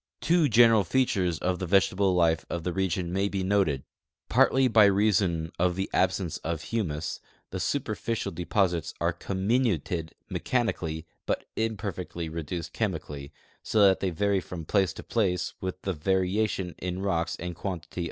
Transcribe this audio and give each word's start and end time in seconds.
Two 0.19 0.49
general 0.49 0.83
features 0.83 1.37
of 1.37 1.59
the 1.59 1.67
vegetal 1.67 2.15
life 2.15 2.43
of 2.49 2.63
the 2.63 2.73
region 2.73 3.13
may 3.13 3.29
l)e 3.29 3.43
noted: 3.43 3.83
Partly 4.29 4.67
by 4.67 4.85
reason 4.85 5.51
of 5.59 5.75
the 5.75 5.91
absence 5.93 6.37
of 6.39 6.63
humus, 6.63 7.19
the 7.51 7.59
superficial 7.59 8.31
deposits 8.31 8.95
are 8.99 9.13
comminuted 9.13 10.13
mechanically 10.27 11.05
but 11.27 11.45
imperfectly 11.55 12.29
reduced 12.29 12.73
chemically, 12.73 13.31
so 13.61 13.83
that 13.85 13.99
the}^ 13.99 14.11
vaiy 14.11 14.41
from 14.41 14.65
place 14.65 14.91
to 14.93 15.03
place 15.03 15.53
with 15.61 15.79
the 15.83 15.93
varia 15.93 16.47
tion 16.47 16.73
in 16.79 17.03
rocks 17.03 17.35
and 17.35 17.53
quantity 17.55 17.99